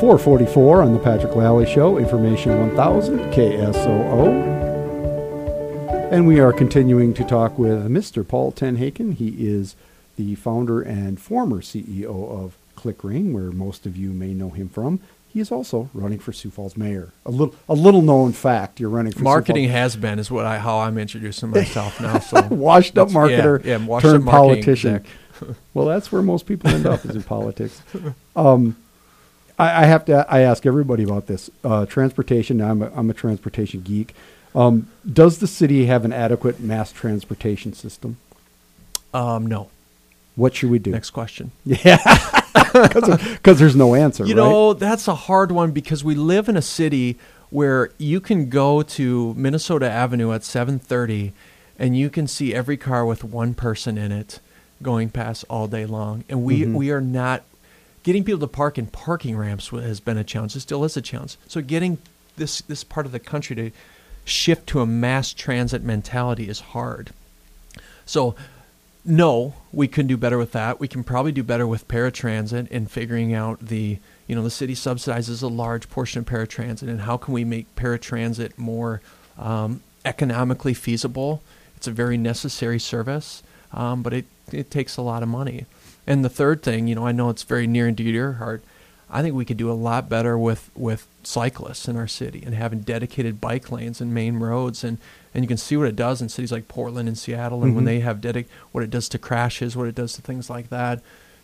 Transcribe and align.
Four 0.00 0.18
forty-four 0.18 0.82
on 0.82 0.92
the 0.92 1.00
Patrick 1.00 1.34
Lally 1.34 1.66
Show, 1.66 1.98
Information 1.98 2.60
One 2.60 2.76
Thousand 2.76 3.18
KSOO. 3.32 4.54
And 6.12 6.26
we 6.28 6.38
are 6.38 6.52
continuing 6.52 7.12
to 7.14 7.24
talk 7.24 7.58
with 7.58 7.88
Mr. 7.88 8.26
Paul 8.26 8.52
Tenhaken. 8.52 9.14
He 9.14 9.48
is 9.48 9.74
the 10.16 10.36
founder 10.36 10.80
and 10.80 11.20
former 11.20 11.60
CEO 11.60 12.06
of 12.06 12.56
Click 12.76 13.02
Rain, 13.02 13.32
where 13.32 13.50
most 13.50 13.86
of 13.86 13.96
you 13.96 14.10
may 14.10 14.32
know 14.32 14.50
him 14.50 14.68
from. 14.68 15.00
He 15.36 15.42
is 15.42 15.52
also 15.52 15.90
running 15.92 16.18
for 16.18 16.32
Sioux 16.32 16.48
Falls 16.48 16.78
mayor. 16.78 17.12
A 17.26 17.30
little, 17.30 17.54
a 17.68 17.74
little 17.74 18.00
known 18.00 18.32
fact: 18.32 18.80
you're 18.80 18.88
running 18.88 19.12
for 19.12 19.22
marketing 19.22 19.68
has 19.68 19.94
been 19.94 20.18
is 20.18 20.30
what 20.30 20.46
I 20.46 20.58
how 20.58 20.78
I'm 20.78 20.96
introducing 20.96 21.50
myself 21.50 22.00
now. 22.00 22.18
So 22.20 22.40
washed 22.44 22.96
up 22.96 23.10
yeah, 23.10 23.14
marketer 23.14 23.62
yeah, 23.62 23.76
washed 23.76 24.06
turned 24.06 24.24
politician. 24.24 25.04
well, 25.74 25.84
that's 25.84 26.10
where 26.10 26.22
most 26.22 26.46
people 26.46 26.70
end 26.70 26.86
up 26.86 27.04
is 27.04 27.16
in 27.16 27.22
politics. 27.22 27.82
Um, 28.34 28.78
I, 29.58 29.82
I 29.82 29.84
have 29.84 30.06
to. 30.06 30.24
I 30.26 30.40
ask 30.40 30.64
everybody 30.64 31.02
about 31.02 31.26
this. 31.26 31.50
Uh, 31.62 31.84
transportation. 31.84 32.62
I'm 32.62 32.80
a, 32.80 32.90
I'm 32.96 33.10
a 33.10 33.12
transportation 33.12 33.82
geek. 33.82 34.14
Um, 34.54 34.88
does 35.06 35.40
the 35.40 35.46
city 35.46 35.84
have 35.84 36.06
an 36.06 36.14
adequate 36.14 36.60
mass 36.60 36.92
transportation 36.92 37.74
system? 37.74 38.16
Um, 39.12 39.44
no. 39.46 39.68
What 40.34 40.54
should 40.54 40.70
we 40.70 40.78
do? 40.78 40.92
Next 40.92 41.10
question. 41.10 41.50
Yeah, 41.66 41.98
because 43.34 43.58
there's 43.58 43.76
no 43.76 43.94
answer. 43.94 44.24
You 44.24 44.34
right? 44.34 44.36
know, 44.36 44.72
that's 44.74 45.08
a 45.08 45.14
hard 45.14 45.52
one 45.52 45.72
because 45.72 46.02
we 46.04 46.14
live 46.14 46.48
in 46.48 46.56
a 46.56 46.62
city 46.62 47.18
where 47.50 47.90
you 47.98 48.20
can 48.20 48.48
go 48.48 48.82
to 48.82 49.34
Minnesota 49.34 49.90
Avenue 49.90 50.32
at 50.32 50.42
7:30 50.42 51.32
and 51.78 51.96
you 51.96 52.10
can 52.10 52.26
see 52.26 52.54
every 52.54 52.76
car 52.76 53.04
with 53.04 53.22
one 53.22 53.54
person 53.54 53.98
in 53.98 54.10
it 54.12 54.40
going 54.82 55.08
past 55.10 55.44
all 55.48 55.66
day 55.66 55.86
long. 55.86 56.24
And 56.28 56.42
we 56.42 56.62
Mhm. 56.62 56.74
we 56.74 56.90
are 56.90 57.00
not 57.00 57.42
getting 58.02 58.24
people 58.24 58.40
to 58.40 58.46
park 58.46 58.78
in 58.78 58.86
parking 58.86 59.36
ramps 59.36 59.68
has 59.68 60.00
been 60.00 60.16
a 60.16 60.24
challenge. 60.24 60.54
It 60.56 60.60
still 60.60 60.84
is 60.84 60.96
a 60.96 61.02
challenge. 61.02 61.36
So 61.48 61.60
getting 61.60 61.98
this 62.36 62.60
this 62.62 62.84
part 62.84 63.06
of 63.06 63.12
the 63.12 63.18
country 63.18 63.56
to 63.56 63.70
shift 64.24 64.66
to 64.68 64.80
a 64.80 64.86
mass 64.86 65.32
transit 65.32 65.82
mentality 65.84 66.48
is 66.48 66.60
hard. 66.60 67.10
So, 68.04 68.34
no, 69.06 69.54
we 69.72 69.86
can 69.86 70.06
do 70.06 70.16
better 70.16 70.36
with 70.36 70.52
that. 70.52 70.80
We 70.80 70.88
can 70.88 71.04
probably 71.04 71.32
do 71.32 71.44
better 71.44 71.66
with 71.66 71.86
paratransit 71.86 72.68
and 72.70 72.90
figuring 72.90 73.32
out 73.32 73.60
the, 73.60 73.98
you 74.26 74.34
know, 74.34 74.42
the 74.42 74.50
city 74.50 74.74
subsidizes 74.74 75.42
a 75.42 75.46
large 75.46 75.88
portion 75.88 76.20
of 76.20 76.26
paratransit, 76.26 76.88
and 76.88 77.02
how 77.02 77.16
can 77.16 77.32
we 77.32 77.44
make 77.44 77.74
paratransit 77.76 78.58
more 78.58 79.00
um, 79.38 79.80
economically 80.04 80.74
feasible? 80.74 81.42
It's 81.76 81.86
a 81.86 81.92
very 81.92 82.16
necessary 82.16 82.80
service, 82.80 83.42
um, 83.72 84.02
but 84.02 84.12
it, 84.12 84.24
it 84.52 84.70
takes 84.70 84.96
a 84.96 85.02
lot 85.02 85.22
of 85.22 85.28
money. 85.28 85.66
And 86.06 86.24
the 86.24 86.28
third 86.28 86.62
thing, 86.62 86.88
you 86.88 86.94
know, 86.94 87.06
I 87.06 87.12
know 87.12 87.30
it's 87.30 87.44
very 87.44 87.66
near 87.66 87.86
and 87.86 87.96
dear 87.96 88.06
to 88.06 88.12
your 88.12 88.32
heart. 88.34 88.62
I 89.08 89.22
think 89.22 89.34
we 89.36 89.44
could 89.44 89.56
do 89.56 89.70
a 89.70 89.74
lot 89.74 90.08
better 90.08 90.36
with, 90.36 90.68
with 90.74 91.06
cyclists 91.22 91.86
in 91.88 91.96
our 91.96 92.08
city 92.08 92.42
and 92.44 92.54
having 92.54 92.80
dedicated 92.80 93.40
bike 93.40 93.70
lanes 93.70 94.00
and 94.00 94.12
main 94.12 94.38
roads 94.38 94.82
and, 94.82 94.98
and 95.32 95.44
you 95.44 95.48
can 95.48 95.56
see 95.56 95.76
what 95.76 95.86
it 95.86 95.94
does 95.96 96.20
in 96.20 96.28
cities 96.28 96.50
like 96.50 96.66
Portland 96.68 97.08
and 97.08 97.16
Seattle 97.16 97.62
and 97.62 97.74
when 97.76 97.84
Mhm. 97.84 97.86
they 97.86 98.00
have 98.00 98.20
dedic- 98.20 98.46
what 98.72 98.82
it 98.82 98.90
does 98.90 99.08
to 99.10 99.18
crashes, 99.18 99.76
what 99.76 99.86
it 99.86 99.94
does 99.94 100.12
to 100.14 100.22
things 100.22 100.50
like 100.50 100.70
that 100.70 101.00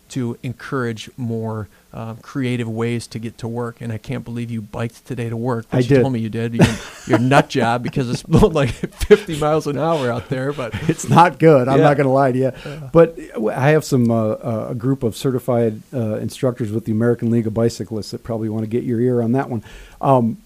to 0.09 0.37
encourage 0.43 1.09
more 1.17 1.67
uh, 1.93 2.15
creative 2.21 2.67
ways 2.67 3.05
to 3.07 3.19
get 3.19 3.37
to 3.39 3.47
work. 3.47 3.81
And 3.81 3.91
I 3.91 3.97
can't 3.97 4.23
believe 4.23 4.49
you 4.51 4.61
biked 4.61 5.05
today 5.05 5.29
to 5.29 5.37
work. 5.37 5.67
But 5.69 5.77
I 5.77 5.79
you 5.81 5.87
did. 5.89 6.01
told 6.01 6.13
me 6.13 6.19
you 6.19 6.29
did. 6.29 6.53
Your, 6.55 6.65
your 7.07 7.19
nut 7.19 7.49
job 7.49 7.83
because 7.83 8.09
it's 8.09 8.27
like 8.27 8.69
50 8.71 9.39
miles 9.39 9.67
an 9.67 9.77
hour 9.77 10.11
out 10.11 10.29
there. 10.29 10.51
But 10.53 10.73
it's 10.89 11.07
not 11.09 11.39
good. 11.39 11.67
I'm 11.67 11.77
Yeah. 11.79 11.83
not 11.85 11.97
going 11.97 12.05
to 12.07 12.11
lie 12.13 12.31
to 12.31 12.37
you. 12.39 12.51
But 12.91 13.17
I 13.51 13.69
have 13.69 13.83
some 13.85 14.09
uh, 14.11 14.15
uh, 14.31 14.67
a 14.71 14.75
group 14.75 15.03
of 15.03 15.15
certified 15.15 15.81
uh, 15.93 16.15
instructors 16.17 16.71
with 16.71 16.85
the 16.85 16.91
American 16.91 17.29
League 17.31 17.47
of 17.47 17.53
Bicyclists 17.53 18.11
that 18.11 18.23
probably 18.23 18.49
want 18.49 18.63
to 18.63 18.69
get 18.69 18.83
your 18.83 18.99
ear 18.99 19.21
on 19.21 19.31
that 19.33 19.49
one. 19.49 19.63
Um, 20.01 20.37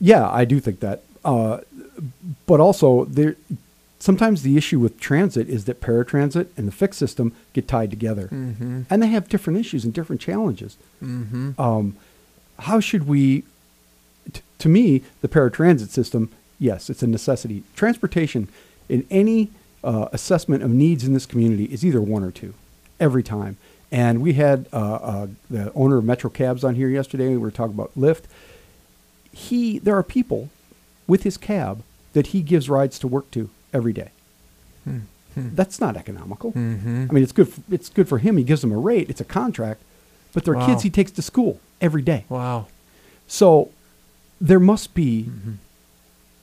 yeah, 0.00 0.28
I 0.28 0.44
do 0.44 0.60
think 0.60 0.80
that. 0.80 1.02
Uh, 1.24 1.60
but 2.46 2.58
also 2.60 3.04
there 3.04 3.36
sometimes 4.02 4.42
the 4.42 4.56
issue 4.56 4.80
with 4.80 4.98
transit 4.98 5.48
is 5.48 5.64
that 5.66 5.80
paratransit 5.80 6.48
and 6.56 6.66
the 6.66 6.72
fixed 6.72 6.98
system 6.98 7.32
get 7.52 7.68
tied 7.68 7.88
together. 7.88 8.26
Mhm. 8.32 8.84
And 8.90 9.00
they 9.00 9.06
have 9.06 9.28
different 9.28 9.60
issues 9.60 9.84
and 9.84 9.94
different 9.94 10.20
challenges. 10.20 10.76
Mhm. 11.00 11.56
Um, 11.56 11.94
how 12.58 12.80
should 12.80 13.06
we 13.06 13.44
t- 14.32 14.40
to 14.58 14.68
me, 14.68 15.02
the 15.20 15.28
paratransit 15.28 15.90
system, 15.90 16.30
yes, 16.58 16.90
it's 16.90 17.04
a 17.04 17.06
necessity. 17.06 17.62
Transportation 17.76 18.48
in 18.88 19.06
any 19.08 19.50
uh, 19.84 20.08
assessment 20.12 20.62
of 20.62 20.70
needs 20.70 21.04
in 21.04 21.12
this 21.12 21.26
community 21.26 21.64
is 21.64 21.84
either 21.84 22.00
one 22.00 22.22
or 22.24 22.30
two, 22.30 22.54
every 23.00 23.22
time. 23.22 23.56
And 23.92 24.20
we 24.22 24.32
had 24.32 24.66
uh, 24.72 24.76
uh, 24.94 25.26
the 25.50 25.72
owner 25.74 25.96
of 25.98 26.04
Metro 26.04 26.30
Cabs 26.30 26.62
on 26.64 26.74
here 26.76 26.88
yesterday. 26.88 27.28
We 27.28 27.36
were 27.36 27.50
talking 27.50 27.74
about 27.74 27.90
Lyft. 27.96 28.22
He, 29.32 29.78
there 29.78 29.96
are 29.96 30.02
people 30.02 30.50
with 31.06 31.22
his 31.24 31.36
cab 31.36 31.82
that 32.12 32.28
he 32.28 32.42
gives 32.42 32.68
rides 32.68 32.98
to 33.00 33.08
work 33.08 33.30
to 33.32 33.48
every 33.72 33.92
day. 33.92 34.10
Hmm. 34.84 34.98
Hmm. 35.34 35.48
That's 35.54 35.80
not 35.80 35.96
economical. 35.96 36.52
Mhm. 36.52 37.08
I 37.10 37.12
mean, 37.12 37.22
it's 37.22 37.32
good. 37.32 37.48
For, 37.48 37.60
it's 37.70 37.88
good 37.88 38.08
for 38.08 38.18
him. 38.18 38.36
He 38.36 38.44
gives 38.44 38.60
them 38.60 38.72
a 38.72 38.78
rate. 38.78 39.08
It's 39.08 39.20
a 39.20 39.24
contract, 39.24 39.80
but 40.34 40.44
they're 40.44 40.54
Wow. 40.54 40.66
kids 40.66 40.82
he 40.82 40.90
takes 40.90 41.10
to 41.12 41.22
school 41.22 41.58
every 41.80 42.02
day. 42.02 42.24
Wow. 42.28 42.66
So 43.26 43.70
there 44.40 44.60
must 44.60 44.92
be. 44.94 45.24
Mhm. 45.30 45.54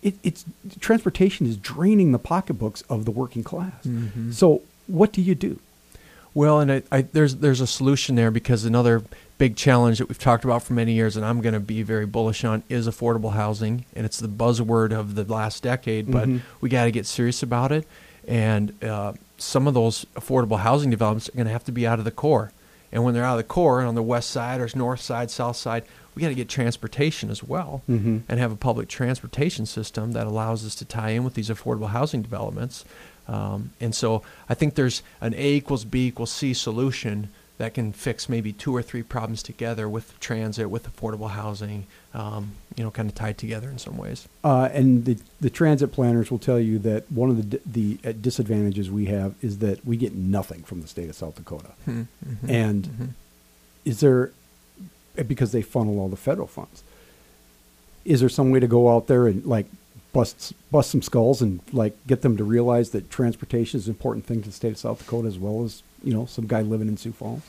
It, 0.01 0.15
it's 0.23 0.45
transportation 0.79 1.45
is 1.45 1.57
draining 1.57 2.13
the 2.13 2.19
pocketbooks 2.19 2.81
of 2.89 3.05
the 3.05 3.11
working 3.11 3.43
class. 3.43 3.83
Mhm. 3.85 4.33
So 4.33 4.61
what 4.87 5.11
do 5.11 5.21
you 5.21 5.35
do? 5.35 5.59
Well, 6.33 6.59
and 6.59 6.71
I, 6.71 6.83
I, 6.91 7.01
there's 7.01 7.37
there's 7.37 7.61
a 7.61 7.67
solution 7.67 8.15
there 8.15 8.31
because 8.31 8.63
another 8.65 9.03
big 9.37 9.55
challenge 9.55 9.97
that 9.99 10.09
we've 10.09 10.19
talked 10.19 10.43
about 10.43 10.63
for 10.63 10.73
many 10.73 10.93
years, 10.93 11.15
and 11.15 11.25
I'm 11.25 11.41
going 11.41 11.53
to 11.53 11.59
be 11.59 11.81
very 11.81 12.05
bullish 12.05 12.43
on, 12.43 12.61
is 12.69 12.87
affordable 12.87 13.33
housing, 13.33 13.85
and 13.95 14.05
it's 14.05 14.19
the 14.19 14.27
buzzword 14.27 14.91
of 14.91 15.15
the 15.15 15.23
last 15.23 15.63
decade. 15.63 16.11
But 16.11 16.27
Mhm. 16.27 16.41
we 16.61 16.69
got 16.69 16.83
to 16.85 16.91
get 16.91 17.05
serious 17.05 17.41
about 17.41 17.71
it, 17.71 17.87
and 18.27 18.73
uh, 18.83 19.13
some 19.37 19.65
of 19.67 19.73
those 19.73 20.05
affordable 20.15 20.59
housing 20.59 20.89
developments 20.89 21.29
are 21.29 21.33
going 21.33 21.47
to 21.47 21.53
have 21.53 21.63
to 21.65 21.71
be 21.71 21.87
out 21.87 21.99
of 21.99 22.05
the 22.05 22.11
core. 22.11 22.51
And 22.91 23.03
when 23.03 23.13
they're 23.13 23.23
out 23.23 23.33
of 23.33 23.37
the 23.37 23.43
core, 23.53 23.79
and 23.79 23.87
on 23.87 23.95
the 23.95 24.03
west 24.03 24.29
side 24.29 24.59
or 24.59 24.67
north 24.75 24.99
side, 24.99 25.31
south 25.31 25.55
side, 25.55 25.83
we 26.15 26.21
got 26.21 26.29
to 26.29 26.35
get 26.35 26.49
transportation 26.49 27.29
as 27.29 27.41
well, 27.43 27.81
Mhm. 27.89 28.23
and 28.27 28.39
have 28.39 28.51
a 28.51 28.55
public 28.57 28.89
transportation 28.89 29.65
system 29.65 30.11
that 30.11 30.27
allows 30.27 30.65
us 30.65 30.75
to 30.75 30.85
tie 30.85 31.11
in 31.11 31.23
with 31.23 31.35
these 31.35 31.49
affordable 31.49 31.89
housing 31.89 32.21
developments. 32.21 32.83
Um, 33.29 33.71
and 33.79 33.93
so 33.93 34.23
I 34.49 34.55
think 34.55 34.73
there's 34.75 35.03
an 35.21 35.33
A 35.35 35.53
equals 35.53 35.85
B 35.85 36.07
equals 36.07 36.31
C 36.31 36.53
solution 36.53 37.29
that 37.59 37.73
can 37.73 37.91
fix 37.91 38.29
maybe 38.29 38.53
two 38.53 38.73
or 38.75 38.81
three 38.81 39.03
problems 39.03 39.43
together 39.43 39.87
with 39.87 40.17
transit, 40.21 40.69
with 40.69 40.87
affordable 40.89 41.29
housing, 41.29 41.85
um, 42.13 42.53
you 42.77 42.83
know, 42.83 42.89
kind 42.89 43.09
of 43.09 43.13
tied 43.15 43.37
together 43.37 43.69
in 43.69 43.77
some 43.77 43.97
ways. 43.97 44.27
Uh, 44.45 44.69
and 44.73 45.03
the, 45.03 45.17
the 45.41 45.49
transit 45.49 45.91
planners 45.91 46.31
will 46.31 46.39
tell 46.39 46.59
you 46.59 46.79
that 46.79 47.11
one 47.11 47.29
of 47.29 47.49
the 47.49 47.61
the 47.65 47.97
uh, 48.05 48.13
disadvantages 48.13 48.89
we 48.89 49.05
have 49.07 49.35
is 49.41 49.59
that 49.59 49.85
we 49.85 49.97
get 49.97 50.13
nothing 50.15 50.63
from 50.63 50.81
the 50.81 50.87
state 50.87 51.09
of 51.09 51.15
South 51.15 51.35
Dakota. 51.35 51.73
Mhm, 51.87 52.07
mhm, 52.25 52.49
And 52.49 52.83
mhm. 52.87 53.09
is 53.85 53.99
there 53.99 54.31
because 55.27 55.51
they 55.51 55.61
funnel 55.61 55.99
all 55.99 56.09
the 56.09 56.15
federal 56.17 56.47
funds? 56.47 56.81
Is 58.05 58.21
there 58.21 58.29
some 58.29 58.51
way 58.51 58.61
to 58.61 58.67
go 58.67 58.89
out 58.89 59.07
there 59.07 59.27
and 59.27 59.45
like 59.45 59.65
bust 60.11 60.53
bust 60.71 60.89
some 60.89 61.01
skulls 61.01 61.41
and 61.41 61.59
like 61.71 61.95
get 62.07 62.21
them 62.21 62.35
to 62.37 62.43
realize 62.43 62.89
that 62.91 63.09
transportation 63.09 63.79
is 63.79 63.87
an 63.87 63.93
important 63.93 64.25
thing 64.25 64.41
to 64.41 64.49
the 64.49 64.55
state 64.55 64.71
of 64.71 64.77
South 64.77 64.99
Dakota 64.99 65.27
as 65.27 65.37
well 65.37 65.63
as 65.63 65.83
you 66.03 66.13
know 66.13 66.25
some 66.25 66.47
guy 66.47 66.61
living 66.61 66.87
in 66.87 66.97
Sioux 66.97 67.11
Falls? 67.11 67.41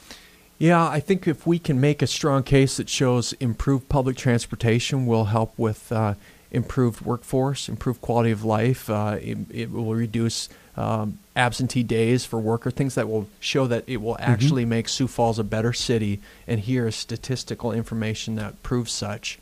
Yeah, 0.59 0.87
I 0.87 1.01
think 1.01 1.27
if 1.27 1.47
we 1.47 1.59
can 1.59 1.81
make 1.81 2.03
a 2.03 2.07
strong 2.07 2.43
case 2.43 2.77
that 2.77 2.91
shows 2.91 3.33
improved 3.35 3.89
public 3.89 4.17
transportation 4.17 5.07
will 5.07 5.27
help 5.27 5.59
with 5.59 5.91
uh, 5.91 6.15
improved 6.51 7.01
workforce, 7.01 7.69
improved 7.69 8.01
quality 8.01 8.31
of 8.31 8.45
life. 8.45 8.91
Uh, 8.91 9.17
it, 9.21 9.39
it 9.51 9.71
will 9.71 9.95
reduce 9.95 10.49
um, 10.77 11.19
absentee 11.37 11.83
days 11.83 12.25
for 12.25 12.39
worker, 12.39 12.71
things 12.71 12.95
that 12.95 13.09
will 13.09 13.29
show 13.39 13.67
that 13.67 13.85
it 13.87 13.99
will 13.99 14.17
actually 14.21 14.65
make 14.65 14.89
Sioux 14.89 15.09
Falls 15.09 15.39
a 15.39 15.45
better 15.45 15.73
city. 15.73 16.21
And 16.47 16.61
here 16.61 16.87
is 16.89 16.97
statistical 16.97 17.73
information 17.73 18.35
that 18.37 18.63
proves 18.63 18.93
such. 18.93 19.39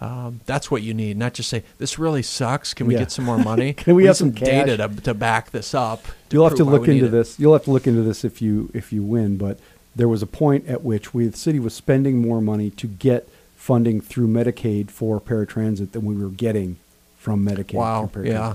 Um, 0.00 0.40
that's 0.44 0.70
what 0.70 0.82
you 0.82 0.92
need, 0.92 1.16
not 1.16 1.32
just 1.32 1.48
say 1.48 1.62
this 1.78 1.98
really 1.98 2.22
sucks. 2.22 2.74
Can 2.74 2.86
we 2.86 2.94
Yeah. 2.94 3.00
get 3.00 3.10
some 3.12 3.24
more 3.24 3.38
money? 3.38 3.72
Can 3.76 3.94
we 3.94 4.02
need 4.02 4.08
have 4.08 4.16
some 4.18 4.32
cash? 4.32 4.46
data 4.46 4.76
to, 4.76 4.88
to 5.02 5.14
back 5.14 5.50
this 5.52 5.74
up? 5.74 6.04
You'll 6.30 6.46
have 6.48 6.56
to 6.58 6.64
look 6.64 6.82
we 6.82 6.94
into 6.94 7.06
it. 7.06 7.10
this. 7.10 7.38
You'll 7.38 7.54
have 7.54 7.64
to 7.64 7.70
look 7.70 7.86
into 7.86 8.02
this 8.02 8.22
if 8.24 8.42
you 8.42 8.70
if 8.74 8.92
you 8.92 9.02
win. 9.02 9.36
But 9.38 9.58
there 9.94 10.08
was 10.08 10.20
a 10.22 10.26
point 10.26 10.66
at 10.68 10.82
which 10.84 11.14
we, 11.14 11.26
the 11.28 11.36
city 11.36 11.58
was 11.58 11.72
spending 11.72 12.20
more 12.20 12.42
money 12.42 12.68
to 12.70 12.86
get 12.86 13.26
funding 13.56 14.00
through 14.02 14.28
Medicaid 14.28 14.90
for 14.90 15.18
paratransit 15.20 15.92
than 15.92 16.04
we 16.04 16.14
were 16.14 16.28
getting 16.28 16.76
from 17.16 17.44
Medicaid. 17.44 17.74
Wow. 17.74 18.10
Yeah. 18.22 18.54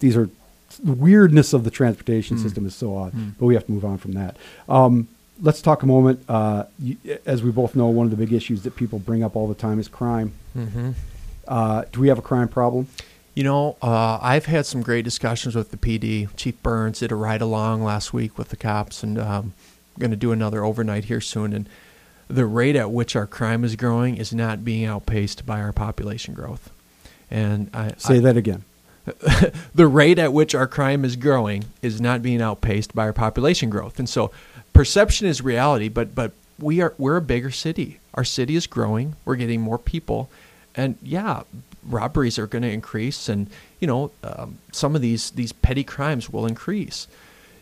These 0.00 0.16
are 0.16 0.28
the 0.82 0.92
weirdness 0.92 1.52
of 1.52 1.62
the 1.64 1.70
transportation 1.70 2.36
Hmm. 2.36 2.42
system 2.42 2.66
is 2.66 2.74
so 2.74 2.96
odd. 2.96 3.12
Hmm. 3.12 3.28
But 3.38 3.46
we 3.46 3.54
have 3.54 3.64
to 3.66 3.72
move 3.72 3.84
on 3.84 3.98
from 3.98 4.12
that. 4.14 4.36
Um, 4.68 5.06
let's 5.40 5.60
talk 5.62 5.82
a 5.82 5.86
moment. 5.86 6.24
Uh, 6.28 6.64
you, 6.78 6.96
as 7.26 7.42
we 7.42 7.50
both 7.50 7.74
know, 7.76 7.86
one 7.88 8.06
of 8.06 8.10
the 8.10 8.16
big 8.16 8.32
issues 8.32 8.62
that 8.62 8.76
people 8.76 8.98
bring 8.98 9.22
up 9.22 9.36
all 9.36 9.46
the 9.48 9.54
time 9.54 9.78
is 9.78 9.88
crime. 9.88 10.32
hmm 10.54 10.90
Uh, 11.48 11.84
do 11.92 12.00
we 12.00 12.08
have 12.08 12.18
a 12.18 12.22
crime 12.22 12.48
problem? 12.48 12.88
You 13.34 13.44
know, 13.44 13.76
uh, 13.82 14.18
I've 14.20 14.46
had 14.46 14.66
some 14.66 14.82
great 14.82 15.04
discussions 15.04 15.54
with 15.54 15.70
the 15.70 15.76
PD. 15.76 16.28
Chief 16.36 16.60
Burns 16.62 16.98
did 17.00 17.12
a 17.12 17.14
ride 17.14 17.42
along 17.42 17.84
last 17.84 18.12
week 18.12 18.36
with 18.38 18.48
the 18.48 18.56
cops, 18.56 19.02
and 19.02 19.18
um, 19.18 19.52
going 19.98 20.10
to 20.10 20.16
do 20.16 20.32
another 20.32 20.64
overnight 20.64 21.04
here 21.04 21.20
soon, 21.20 21.52
and 21.52 21.68
the 22.28 22.46
rate 22.46 22.74
at 22.74 22.90
which 22.90 23.14
our 23.14 23.26
crime 23.26 23.62
is 23.62 23.76
growing 23.76 24.16
is 24.16 24.32
not 24.34 24.64
being 24.64 24.84
outpaced 24.86 25.46
by 25.46 25.60
our 25.60 25.72
population 25.72 26.34
growth. 26.34 26.70
And 27.30 27.70
I 27.74 27.92
Say 27.98 28.16
I- 28.16 28.20
that 28.20 28.36
again. 28.36 28.64
the 29.74 29.86
rate 29.86 30.18
at 30.18 30.32
which 30.32 30.52
our 30.52 30.66
crime 30.66 31.04
is 31.04 31.14
growing 31.14 31.64
is 31.80 32.00
not 32.00 32.22
being 32.22 32.42
outpaced 32.42 32.92
by 32.92 33.04
our 33.04 33.12
population 33.12 33.70
growth. 33.70 34.00
And 34.00 34.08
so 34.08 34.32
perception 34.76 35.26
is 35.26 35.42
reality, 35.42 35.88
but 35.88 36.14
but 36.14 36.32
we 36.58 36.80
are 36.80 36.94
we're 36.98 37.16
a 37.16 37.22
bigger 37.22 37.50
city. 37.50 38.00
Our 38.14 38.24
city 38.24 38.56
is 38.56 38.66
growing. 38.66 39.16
We're 39.24 39.36
getting 39.36 39.60
more 39.60 39.78
people. 39.78 40.30
And 40.74 40.96
yeah, 41.02 41.42
robberies 41.86 42.38
are 42.38 42.46
going 42.46 42.62
to 42.62 42.70
increase 42.70 43.28
and 43.28 43.48
you 43.80 43.86
know, 43.86 44.10
um, 44.22 44.58
some 44.72 44.94
of 44.94 45.02
these 45.02 45.30
these 45.30 45.52
petty 45.52 45.84
crimes 45.84 46.30
will 46.30 46.46
increase. 46.46 47.06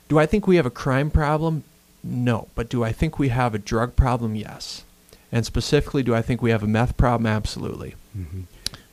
Do 0.09 0.19
I 0.19 0.27
think 0.27 0.47
we 0.47 0.57
have 0.57 0.67
a 0.67 0.71
crime 0.71 1.11
problem? 1.11 1.65
No, 2.03 2.49
but 2.55 2.69
do 2.69 2.85
I 2.85 2.93
think 2.93 3.19
we 3.19 3.31
have 3.31 3.55
a 3.55 3.59
drug 3.59 3.97
problem? 3.97 4.35
Yes. 4.35 4.85
And 5.33 5.47
specifically, 5.47 6.03
do 6.03 6.15
I 6.15 6.23
think 6.23 6.43
we 6.43 6.51
have 6.51 6.63
a 6.63 6.69
meth 6.69 6.97
problem? 6.97 7.27
Absolutely 7.27 7.95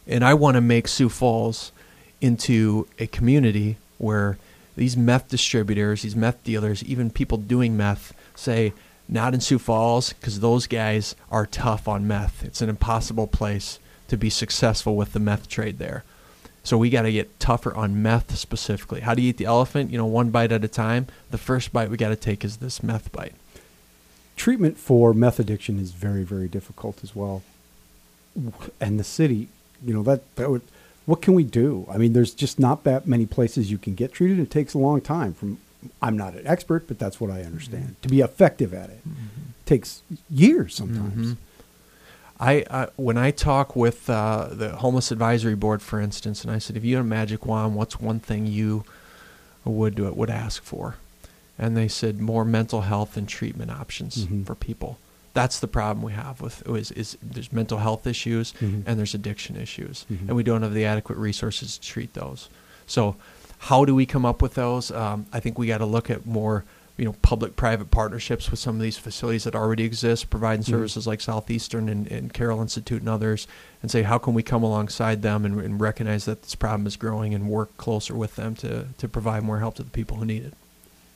and 0.07 0.23
I 0.23 0.33
want 0.33 0.55
to 0.55 0.61
make 0.61 0.87
Sioux 0.87 1.09
Falls 1.09 1.71
into 2.19 2.87
a 2.99 3.07
community 3.07 3.77
where 3.97 4.37
these 4.75 4.95
meth 4.95 5.27
distributors, 5.27 6.01
these 6.01 6.15
meth 6.15 6.43
dealers, 6.43 6.83
even 6.83 7.09
people 7.09 7.37
doing 7.37 7.75
meth 7.75 8.13
say, 8.35 8.73
not 9.07 9.33
in 9.33 9.41
Sioux 9.41 9.59
Falls 9.59 10.13
because 10.13 10.39
those 10.39 10.67
guys 10.67 11.15
are 11.29 11.45
tough 11.45 11.87
on 11.87 12.07
meth. 12.07 12.43
It's 12.43 12.61
an 12.61 12.69
impossible 12.69 13.27
place 13.27 13.79
to 14.07 14.17
be 14.17 14.29
successful 14.29 14.95
with 14.95 15.13
the 15.13 15.19
meth 15.19 15.49
trade 15.49 15.77
there. 15.79 16.03
So 16.63 16.77
we 16.77 16.89
got 16.89 17.01
to 17.03 17.11
get 17.11 17.39
tougher 17.39 17.73
on 17.73 18.01
meth 18.01 18.37
specifically. 18.37 19.01
How 19.01 19.15
do 19.15 19.21
you 19.21 19.29
eat 19.29 19.37
the 19.37 19.45
elephant? 19.45 19.91
You 19.91 19.97
know, 19.97 20.05
one 20.05 20.29
bite 20.29 20.51
at 20.51 20.63
a 20.63 20.67
time. 20.67 21.07
The 21.31 21.37
first 21.37 21.73
bite 21.73 21.89
we 21.89 21.97
got 21.97 22.09
to 22.09 22.15
take 22.15 22.45
is 22.45 22.57
this 22.57 22.83
meth 22.83 23.11
bite. 23.11 23.33
treatment 24.35 24.77
for 24.77 25.13
meth 25.13 25.39
addiction 25.39 25.79
is 25.79 25.91
very 25.91 26.23
very 26.23 26.47
difficult 26.47 27.03
as 27.03 27.15
well 27.15 27.43
and 28.79 28.99
the 28.99 29.03
city 29.03 29.49
you 29.83 29.93
know 29.93 30.03
that 30.03 30.21
that 30.35 30.49
would 30.49 30.61
what 31.05 31.21
can 31.21 31.33
we 31.33 31.43
do 31.43 31.85
i 31.91 31.97
mean 31.97 32.13
there's 32.13 32.33
just 32.33 32.59
not 32.59 32.83
that 32.83 33.07
many 33.07 33.25
places 33.25 33.71
you 33.71 33.77
can 33.77 33.93
get 33.95 34.11
treated 34.13 34.39
it 34.39 34.49
takes 34.51 34.73
a 34.73 34.77
long 34.77 35.01
time 35.01 35.33
from 35.33 35.57
i'm 36.01 36.17
not 36.17 36.33
an 36.35 36.45
expert 36.45 36.87
but 36.87 36.99
that's 36.99 37.19
what 37.19 37.29
i 37.31 37.41
understand 37.43 37.95
to 38.01 38.07
be 38.09 38.21
effective 38.21 38.73
at 38.73 38.89
it 38.89 38.99
takes 39.65 40.01
years 40.29 40.75
sometimes 40.75 41.27
Mhm. 41.33 41.37
I, 42.39 42.65
I 42.71 42.87
when 42.95 43.17
I 43.19 43.29
talk 43.29 43.75
with 43.75 44.09
uh, 44.09 44.47
the 44.51 44.69
homeless 44.77 45.11
advisory 45.11 45.53
board, 45.53 45.79
for 45.83 46.01
instance, 46.01 46.43
and 46.43 46.49
I 46.51 46.57
said, 46.57 46.75
if 46.75 46.83
you 46.83 46.95
had 46.95 47.01
a 47.01 47.07
magic 47.07 47.45
wand, 47.45 47.75
what's 47.75 47.99
one 47.99 48.19
thing 48.19 48.47
you 48.47 48.83
would 49.63 49.99
would 49.99 50.31
ask 50.31 50.63
for? 50.63 50.95
And 51.59 51.77
they 51.77 51.87
said 51.87 52.19
more 52.19 52.43
mental 52.43 52.81
health 52.81 53.15
and 53.15 53.27
treatment 53.29 53.69
options 53.69 54.25
Mhm. 54.25 54.43
for 54.47 54.55
people. 54.55 54.97
That's 55.33 55.59
the 55.59 55.67
problem 55.67 56.03
we 56.03 56.11
have 56.13 56.41
with 56.41 56.67
is, 56.67 56.91
is 56.91 57.17
there's 57.21 57.53
mental 57.53 57.77
health 57.77 58.05
issues 58.05 58.53
Mhm. 58.61 58.83
and 58.85 58.99
there's 58.99 59.13
addiction 59.13 59.55
issues, 59.55 60.05
Mhm. 60.11 60.27
and 60.27 60.35
we 60.35 60.43
don't 60.43 60.61
have 60.61 60.73
the 60.73 60.85
adequate 60.85 61.17
resources 61.17 61.77
to 61.77 61.87
treat 61.87 62.13
those. 62.13 62.49
So, 62.85 63.15
how 63.59 63.85
do 63.85 63.95
we 63.95 64.05
come 64.05 64.25
up 64.25 64.41
with 64.41 64.55
those? 64.55 64.91
Um, 64.91 65.25
I 65.31 65.39
think 65.39 65.57
we 65.57 65.67
got 65.67 65.77
to 65.77 65.85
look 65.85 66.09
at 66.09 66.25
more, 66.25 66.65
you 66.97 67.05
know, 67.05 67.15
public-private 67.21 67.91
partnerships 67.91 68.51
with 68.51 68.59
some 68.59 68.75
of 68.75 68.81
these 68.81 68.97
facilities 68.97 69.45
that 69.45 69.55
already 69.55 69.83
exist, 69.85 70.29
providing 70.29 70.63
Mhm. 70.63 70.69
services 70.69 71.07
like 71.07 71.21
Southeastern 71.21 71.87
and, 71.87 72.07
and 72.11 72.33
Carroll 72.33 72.59
Institute 72.59 72.99
and 72.99 73.07
others, 73.09 73.47
and 73.81 73.89
say 73.89 74.01
how 74.01 74.17
can 74.17 74.33
we 74.33 74.43
come 74.43 74.63
alongside 74.63 75.21
them 75.21 75.45
and, 75.45 75.61
and 75.61 75.79
recognize 75.79 76.25
that 76.25 76.41
this 76.41 76.55
problem 76.55 76.85
is 76.87 76.97
growing 76.97 77.33
and 77.33 77.47
work 77.47 77.77
closer 77.77 78.15
with 78.15 78.35
them 78.35 78.53
to 78.55 78.87
to 78.97 79.07
provide 79.07 79.43
more 79.43 79.59
help 79.59 79.75
to 79.75 79.83
the 79.83 79.89
people 79.91 80.17
who 80.17 80.25
need 80.25 80.43
it. 80.43 80.53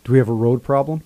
do 0.05 0.11
we 0.13 0.19
have 0.19 0.29
a 0.29 0.33
road 0.33 0.63
problem 0.63 1.01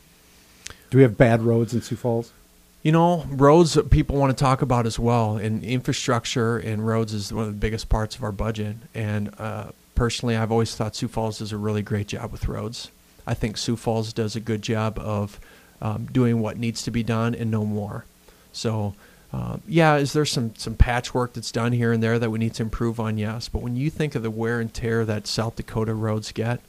do 0.91 0.97
we 0.97 1.03
have 1.03 1.17
bad 1.17 1.41
roads 1.41 1.73
in 1.73 1.81
sioux 1.81 1.95
falls 1.95 2.31
You 2.81 2.93
know, 2.93 3.25
roads 3.29 3.73
that 3.73 3.89
people 3.89 4.15
want 4.15 4.35
to 4.35 4.41
talk 4.41 4.61
about 4.61 4.85
as 4.85 4.97
well, 4.97 5.35
and 5.35 5.63
infrastructure 5.63 6.57
and 6.57 6.87
roads 6.87 7.13
is 7.13 7.33
one 7.33 7.45
of 7.45 7.51
the 7.51 7.59
biggest 7.59 7.89
parts 7.89 8.15
of 8.15 8.23
our 8.23 8.31
budget. 8.31 8.77
And 8.95 9.33
uh, 9.37 9.71
personally, 9.95 10.37
I've 10.37 10.51
always 10.51 10.73
thought 10.75 10.95
Sioux 10.95 11.09
Falls 11.09 11.39
does 11.39 11.51
a 11.51 11.57
really 11.57 11.81
great 11.81 12.07
job 12.07 12.31
with 12.31 12.47
roads. 12.47 12.89
I 13.27 13.33
think 13.33 13.57
Sioux 13.57 13.75
Falls 13.75 14.13
does 14.13 14.35
a 14.37 14.39
good 14.39 14.61
job 14.61 14.97
of 14.97 15.41
um, 15.81 16.05
doing 16.05 16.39
what 16.39 16.57
needs 16.57 16.81
to 16.83 16.91
be 16.91 17.03
done 17.03 17.35
and 17.35 17.51
no 17.51 17.65
more. 17.65 18.05
So, 18.53 18.95
uh, 19.33 19.57
yeah, 19.67 19.97
is 19.97 20.13
there 20.13 20.25
some 20.25 20.55
some 20.55 20.75
patchwork 20.75 21.33
that's 21.33 21.51
done 21.51 21.73
here 21.73 21.91
and 21.91 22.01
there 22.01 22.17
that 22.17 22.31
we 22.31 22.39
need 22.39 22.53
to 22.55 22.63
improve 22.63 22.99
on? 22.99 23.17
Yes, 23.17 23.49
but 23.49 23.61
when 23.61 23.75
you 23.75 23.89
think 23.89 24.15
of 24.15 24.23
the 24.23 24.31
wear 24.31 24.59
and 24.61 24.73
tear 24.73 25.03
that 25.05 25.27
South 25.27 25.57
Dakota 25.57 25.93
roads 25.93 26.31
get, 26.31 26.61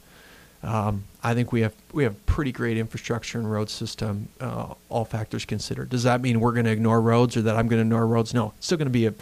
um, 0.63 1.05
I 1.23 1.33
think 1.33 1.51
we 1.51 1.61
have 1.61 1.73
we 1.91 2.03
have 2.03 2.25
pretty 2.25 2.51
great 2.51 2.77
infrastructure 2.77 3.39
and 3.39 3.51
road 3.51 3.69
system, 3.69 4.29
uh, 4.39 4.73
all 4.89 5.05
factors 5.05 5.45
considered. 5.45 5.89
Does 5.89 6.03
that 6.03 6.21
mean 6.21 6.39
we're 6.39 6.53
going 6.53 6.65
to 6.65 6.71
ignore 6.71 7.01
roads 7.01 7.35
or 7.35 7.41
that 7.43 7.55
I'm 7.55 7.67
going 7.67 7.79
to 7.79 7.85
ignore 7.85 8.05
roads? 8.05 8.33
No, 8.33 8.53
it's 8.57 8.67
still 8.67 8.77
going 8.77 8.87
to 8.87 8.91
be 8.91 9.07
a, 9.07 9.13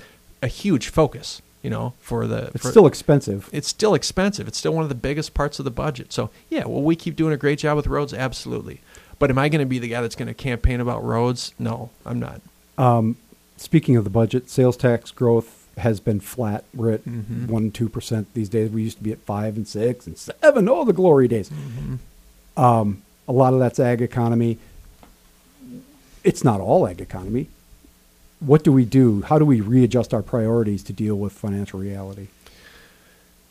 a 0.42 0.48
huge 0.48 0.90
focus, 0.90 1.42
you 1.62 1.70
know, 1.70 1.94
for 2.00 2.28
the. 2.28 2.52
it's 2.54 2.64
for- 2.64 2.72
still 2.72 2.88
expensive 2.88 3.50
it's 3.54 3.68
still 3.68 3.94
expensive. 3.94 4.48
It's 4.48 4.58
still 4.58 4.74
one 4.74 4.84
of 4.84 4.90
the 4.90 4.96
biggest 4.96 5.34
parts 5.34 5.60
of 5.60 5.66
the 5.66 5.72
budget. 5.72 6.12
So 6.12 6.30
yeah, 6.50 6.66
will 6.66 6.84
we 6.84 6.96
keep 6.96 7.16
doing 7.16 7.34
a 7.34 7.38
great 7.38 7.60
job 7.60 7.78
with 7.78 7.88
roads? 7.88 8.14
Absolutely. 8.14 8.82
But 9.18 9.30
am 9.30 9.38
I 9.38 9.50
going 9.50 9.60
to 9.60 9.66
be 9.66 9.80
the 9.80 9.90
guy 9.90 10.02
that's 10.02 10.16
going 10.16 10.30
to 10.30 10.34
campaign 10.34 10.80
about 10.80 11.04
roads? 11.04 11.54
No, 11.60 11.90
I'm 12.06 12.20
not. 12.20 12.42
Um, 12.78 13.18
speaking 13.58 13.98
of 13.98 14.06
the 14.06 14.10
budget, 14.10 14.50
sales 14.50 14.78
tax 14.78 15.12
growth 15.12 15.59
has 15.80 16.00
been 16.00 16.20
flat. 16.20 16.64
We're 16.74 16.92
at 16.92 17.06
Mhm. 17.06 17.48
one 17.48 17.72
two 17.72 17.90
percent 17.90 18.34
these 18.34 18.50
days. 18.50 18.70
We 18.70 18.84
used 18.84 18.98
to 18.98 19.04
be 19.04 19.12
at 19.12 19.20
five 19.20 19.56
and 19.58 19.68
six 19.68 20.06
and 20.08 20.18
seven. 20.18 20.68
Oh, 20.70 20.86
the 20.86 20.94
glory 20.94 21.28
days. 21.28 21.50
Mm-hmm. 21.50 22.60
Um, 22.64 23.02
a 23.28 23.32
lot 23.32 23.54
of 23.54 23.60
that's 23.60 23.80
ag 23.80 24.02
economy. 24.02 24.58
It's 26.24 26.44
not 26.44 26.60
all 26.60 26.88
ag 26.88 27.02
economy. 27.02 27.48
What 28.40 28.64
do 28.64 28.72
we 28.72 28.86
do? 28.86 29.22
How 29.24 29.38
do 29.40 29.46
we 29.46 29.62
readjust 29.62 30.14
our 30.14 30.22
priorities 30.22 30.84
to 30.84 30.94
deal 30.94 31.16
with 31.16 31.34
financial 31.34 31.80
reality? 31.80 32.28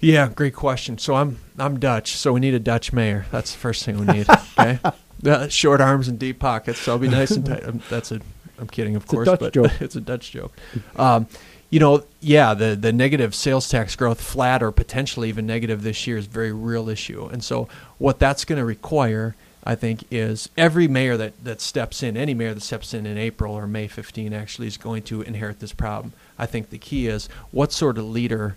Yeah, 0.00 0.28
great 0.34 0.54
question. 0.54 0.96
So 0.98 1.14
I'm 1.16 1.38
I'm 1.58 1.78
Dutch, 1.80 2.16
so 2.16 2.32
we 2.32 2.40
need 2.40 2.54
a 2.54 2.60
Dutch 2.60 2.92
mayor. 2.92 3.26
That's 3.30 3.52
the 3.52 3.58
first 3.58 3.84
thing 3.84 3.98
we 3.98 4.06
need. 4.06 4.26
Okay, 4.58 4.78
uh, 5.26 5.48
short 5.48 5.80
arms 5.80 6.08
and 6.08 6.18
deep 6.18 6.38
pockets. 6.38 6.78
So 6.80 6.92
I'll 6.92 6.98
be 6.98 7.08
nice 7.08 7.30
and 7.32 7.44
tight. 7.46 7.64
Um, 7.64 7.80
that's 7.90 8.12
a. 8.12 8.20
I'm 8.60 8.66
kidding, 8.68 8.96
of 8.96 9.04
It's 9.04 9.12
a 9.12 9.16
course, 9.16 9.26
Dutch 9.26 9.40
but 9.40 9.52
joke. 9.52 9.72
it's 9.80 9.94
a 9.96 10.00
Dutch 10.00 10.30
joke. 10.32 10.52
Um, 10.96 11.26
you 11.70 11.80
know, 11.80 12.04
yeah, 12.20 12.54
the 12.54 12.74
the 12.74 12.92
negative 12.92 13.34
sales 13.34 13.68
tax 13.68 13.94
growth, 13.94 14.20
flat 14.20 14.62
or 14.62 14.72
potentially 14.72 15.28
even 15.28 15.46
negative 15.46 15.82
this 15.82 16.06
year, 16.06 16.16
is 16.16 16.26
a 16.26 16.30
very 16.30 16.52
real 16.52 16.88
issue. 16.88 17.26
And 17.26 17.44
so, 17.44 17.68
what 17.98 18.18
that's 18.18 18.44
going 18.44 18.58
to 18.58 18.64
require, 18.64 19.34
I 19.64 19.74
think, 19.74 20.04
is 20.10 20.48
every 20.56 20.88
mayor 20.88 21.16
that 21.18 21.44
that 21.44 21.60
steps 21.60 22.02
in, 22.02 22.16
any 22.16 22.32
mayor 22.32 22.54
that 22.54 22.62
steps 22.62 22.94
in 22.94 23.04
in 23.04 23.18
April 23.18 23.54
or 23.54 23.66
May 23.66 23.86
15, 23.86 24.32
actually 24.32 24.66
is 24.66 24.76
going 24.76 25.02
to 25.04 25.22
inherit 25.22 25.60
this 25.60 25.72
problem. 25.72 26.14
I 26.38 26.46
think 26.46 26.70
the 26.70 26.78
key 26.78 27.06
is 27.06 27.28
what 27.50 27.72
sort 27.72 27.98
of 27.98 28.04
leader 28.04 28.56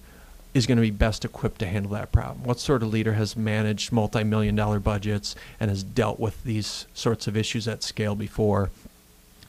is 0.53 0.65
going 0.65 0.77
to 0.77 0.81
be 0.81 0.91
best 0.91 1.23
equipped 1.23 1.59
to 1.59 1.65
handle 1.65 1.91
that 1.91 2.11
problem? 2.11 2.43
What 2.43 2.59
sort 2.59 2.83
of 2.83 2.89
leader 2.89 3.13
has 3.13 3.37
managed 3.37 3.91
multi 3.91 4.23
million 4.23 4.55
dollar 4.55 4.79
budgets 4.79 5.35
and 5.59 5.69
has 5.69 5.83
dealt 5.83 6.19
with 6.19 6.43
these 6.43 6.87
sorts 6.93 7.27
of 7.27 7.37
issues 7.37 7.67
at 7.67 7.83
scale 7.83 8.15
before? 8.15 8.69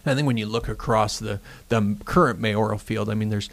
I 0.05 0.15
think 0.15 0.27
when 0.27 0.37
you 0.37 0.47
look 0.47 0.69
across 0.69 1.19
the, 1.19 1.41
the 1.69 1.97
current 2.05 2.41
mayoral 2.41 2.79
field, 2.79 3.09
I 3.09 3.15
mean, 3.15 3.29
there's 3.29 3.49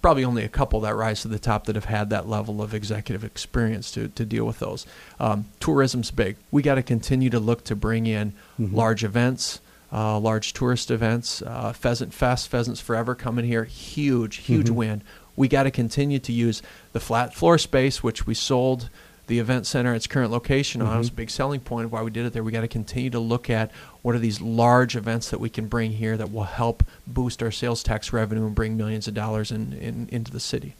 probably 0.00 0.24
only 0.24 0.42
a 0.44 0.48
couple 0.48 0.80
that 0.80 0.96
rise 0.96 1.22
to 1.22 1.28
the 1.28 1.38
top 1.38 1.66
that 1.66 1.76
have 1.76 1.84
had 1.84 2.10
that 2.10 2.28
level 2.28 2.60
of 2.60 2.74
executive 2.74 3.22
experience 3.22 3.90
to, 3.92 4.08
to 4.08 4.24
deal 4.24 4.44
with 4.44 4.58
those. 4.58 4.84
Um, 5.20 5.46
tourism's 5.60 6.10
big. 6.10 6.36
We 6.50 6.60
got 6.62 6.74
to 6.74 6.82
continue 6.82 7.30
to 7.30 7.38
look 7.38 7.62
to 7.64 7.76
bring 7.76 8.06
in 8.06 8.32
Mhm. 8.58 8.72
large 8.74 9.04
events, 9.04 9.60
uh, 9.92 10.18
large 10.18 10.54
tourist 10.54 10.90
events. 10.90 11.40
Uh, 11.42 11.72
Pheasant 11.72 12.12
Fest, 12.12 12.48
Pheasants 12.48 12.80
Forever 12.80 13.14
coming 13.14 13.44
here, 13.44 13.62
huge, 13.64 14.36
huge 14.38 14.68
Mhm. 14.70 14.74
win. 14.74 15.02
We 15.36 15.46
got 15.46 15.62
to 15.62 15.70
continue 15.70 16.18
to 16.18 16.32
use 16.32 16.62
the 16.92 17.00
flat 17.00 17.32
floor 17.34 17.56
space, 17.56 18.02
which 18.02 18.26
we 18.26 18.34
sold 18.34 18.90
the 19.32 19.38
event 19.38 19.66
center 19.66 19.94
its 19.94 20.06
current 20.06 20.30
location 20.30 20.82
on. 20.82 20.94
It 20.94 20.98
was 20.98 21.08
a 21.08 21.12
big 21.12 21.30
selling 21.30 21.60
point 21.60 21.86
of 21.86 21.92
why 21.92 22.02
we 22.02 22.10
did 22.10 22.26
it 22.26 22.34
there. 22.34 22.42
We 22.42 22.52
got 22.52 22.60
to 22.60 22.68
continue 22.68 23.08
to 23.08 23.18
look 23.18 23.48
at 23.48 23.70
what 24.02 24.14
are 24.14 24.18
these 24.18 24.42
large 24.42 24.94
events 24.94 25.30
that 25.30 25.40
we 25.40 25.48
can 25.48 25.68
bring 25.68 25.92
here 25.92 26.18
that 26.18 26.30
will 26.30 26.42
help 26.42 26.84
boost 27.06 27.42
our 27.42 27.50
sales 27.50 27.82
tax 27.82 28.12
revenue 28.12 28.44
and 28.44 28.54
bring 28.54 28.76
millions 28.76 29.08
of 29.08 29.14
dollars 29.14 29.50
in, 29.50 29.72
in 29.72 30.06
into 30.12 30.30
the 30.30 30.38
city. 30.38 30.74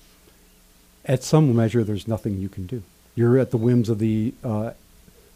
At 1.07 1.25
some 1.25 1.57
measure, 1.57 1.83
there's 1.83 2.07
nothing 2.07 2.37
you 2.37 2.51
can 2.51 2.67
do. 2.67 2.83
You're 3.15 3.39
at 3.39 3.53
the 3.53 3.57
whims 3.57 3.89
of 3.89 3.99
the 3.99 4.35
uh, 4.45 4.73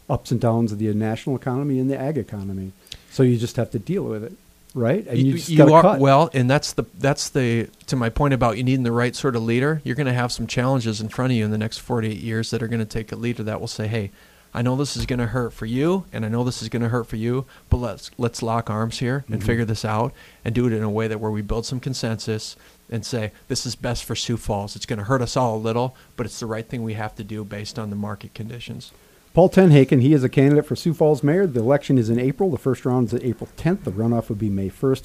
ups 0.07 0.29
and 0.29 0.39
downs 0.39 0.71
of 0.71 0.77
the 0.77 0.93
national 0.93 1.35
economy 1.35 1.79
and 1.79 1.89
the 1.89 1.99
ag 1.99 2.19
economy. 2.19 2.71
So 3.09 3.23
you 3.23 3.37
just 3.37 3.55
have 3.55 3.71
to 3.71 3.79
deal 3.79 4.03
with 4.03 4.23
it, 4.23 4.33
right? 4.77 5.05
And 5.07 5.17
you, 5.19 5.33
just 5.33 5.55
gotta 5.57 5.73
are 5.73 5.81
cut. 5.81 5.99
well, 5.99 6.29
and 6.33 6.49
that's 6.49 6.73
the 6.73 6.85
that's 6.99 7.29
the 7.29 7.69
to 7.87 7.95
my 7.95 8.09
point 8.09 8.33
about 8.33 8.57
you 8.57 8.63
needing 8.63 8.83
the 8.83 8.91
right 8.91 9.15
sort 9.15 9.35
of 9.35 9.43
leader. 9.43 9.81
You're 9.83 9.95
going 9.95 10.07
to 10.07 10.13
have 10.13 10.31
some 10.31 10.47
challenges 10.47 11.01
in 11.01 11.09
front 11.09 11.31
of 11.31 11.37
you 11.37 11.43
in 11.45 11.51
the 11.51 11.57
next 11.57 11.79
48 11.79 12.17
years 12.17 12.51
that 12.51 12.61
are 12.63 12.67
going 12.67 12.79
to 12.79 12.85
take 12.85 13.11
a 13.11 13.15
leader 13.15 13.43
that 13.43 13.59
will 13.59 13.67
say, 13.67 13.87
"Hey, 13.87 14.11
I 14.53 14.61
know 14.61 14.75
this 14.75 14.95
is 14.95 15.05
going 15.05 15.19
to 15.19 15.27
hurt 15.27 15.51
for 15.53 15.65
you, 15.65 16.05
and 16.13 16.25
I 16.25 16.29
know 16.29 16.43
this 16.43 16.61
is 16.61 16.69
going 16.69 16.81
to 16.81 16.89
hurt 16.89 17.07
for 17.07 17.17
you, 17.17 17.45
but 17.69 17.77
let's 17.77 18.11
let's 18.17 18.41
lock 18.41 18.69
arms 18.69 18.99
here 18.99 19.25
and 19.29 19.41
Mhm. 19.41 19.45
figure 19.45 19.65
this 19.65 19.83
out 19.83 20.13
and 20.45 20.55
do 20.55 20.67
it 20.67 20.73
in 20.73 20.83
a 20.83 20.89
way 20.89 21.07
that 21.07 21.19
where 21.19 21.31
we 21.31 21.41
build 21.41 21.65
some 21.65 21.79
consensus 21.79 22.55
and 22.89 23.05
say 23.05 23.31
this 23.49 23.65
is 23.65 23.75
best 23.75 24.05
for 24.05 24.15
Sioux 24.15 24.37
Falls. 24.37 24.75
It's 24.75 24.85
going 24.85 24.99
to 24.99 25.05
hurt 25.05 25.21
us 25.21 25.35
all 25.35 25.57
a 25.57 25.59
little, 25.59 25.95
but 26.15 26.25
it's 26.25 26.39
the 26.39 26.45
right 26.45 26.67
thing 26.67 26.83
we 26.83 26.93
have 26.93 27.15
to 27.15 27.23
do 27.23 27.43
based 27.43 27.77
on 27.77 27.89
the 27.89 27.95
market 27.95 28.33
conditions." 28.33 28.91
Paul 29.37 29.51
Tenhaken, 29.51 30.01
he 30.01 30.13
is 30.13 30.23
a 30.23 30.29
candidate 30.29 30.65
for 30.65 30.75
Sioux 30.75 30.95
Falls 30.95 31.21
mayor. 31.21 31.45
The 31.45 31.59
election 31.59 31.99
is 31.99 32.09
in 32.09 32.17
April. 32.17 32.49
The 32.49 32.57
first 32.57 32.83
round 32.85 33.13
is 33.13 33.23
April 33.23 33.47
10th. 33.55 33.83
The 33.83 33.91
runoff 33.91 34.29
would 34.29 34.39
be 34.39 34.49
May 34.49 34.71
1st. 34.71 35.03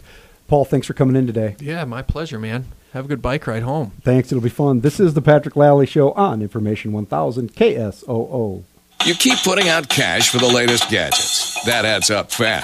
Paul, 0.49 0.65
thanks 0.65 0.87
for 0.87 0.95
coming 0.95 1.17
in 1.17 1.27
today. 1.27 1.55
Yeah, 1.61 1.85
my 1.85 2.01
pleasure, 2.01 2.39
man. 2.39 2.65
Have 2.95 3.05
a 3.05 3.09
good 3.09 3.21
bike 3.21 3.47
ride 3.47 3.63
home. 3.63 3.93
Thanks. 4.01 4.33
It'll 4.33 4.41
be 4.41 4.49
fun. 4.49 4.81
This 4.81 4.99
is 4.99 5.13
the 5.13 5.21
Patrick 5.21 5.55
Lally 5.55 5.85
Show 5.85 6.13
on 6.13 6.41
Information 6.41 6.93
1000 6.93 7.53
KSOO. 7.53 8.65
You 9.05 9.15
keep 9.17 9.39
putting 9.41 9.69
out 9.69 9.91
cash 9.91 10.31
for 10.31 10.39
the 10.39 10.49
latest 10.49 10.89
gadgets. 10.89 11.63
That 11.67 11.85
adds 11.85 12.09
up 12.09 12.33
fast. 12.33 12.61